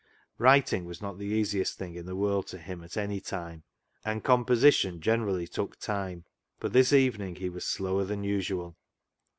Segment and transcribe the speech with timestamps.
[0.39, 3.61] Writing was not the easiest thing in the world to him at any time,
[4.03, 6.25] and composition generally took time,
[6.59, 8.75] but this evening he was slower than usual.